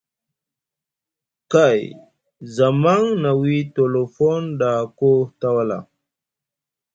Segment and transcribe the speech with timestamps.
[1.51, 1.79] Kay
[2.55, 5.77] zamaŋ na wii tolofon ɗa koo tawala.